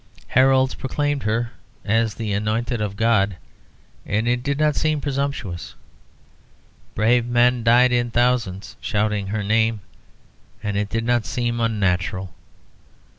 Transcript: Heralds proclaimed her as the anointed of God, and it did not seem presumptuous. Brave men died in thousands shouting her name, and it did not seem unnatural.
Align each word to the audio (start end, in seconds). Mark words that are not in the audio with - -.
Heralds 0.29 0.73
proclaimed 0.73 1.21
her 1.21 1.51
as 1.85 2.15
the 2.15 2.33
anointed 2.33 2.81
of 2.81 2.95
God, 2.95 3.37
and 4.03 4.27
it 4.27 4.41
did 4.41 4.57
not 4.57 4.75
seem 4.75 4.99
presumptuous. 4.99 5.75
Brave 6.95 7.27
men 7.27 7.63
died 7.63 7.91
in 7.91 8.09
thousands 8.09 8.75
shouting 8.81 9.27
her 9.27 9.43
name, 9.43 9.81
and 10.63 10.75
it 10.75 10.89
did 10.89 11.05
not 11.05 11.27
seem 11.27 11.59
unnatural. 11.59 12.33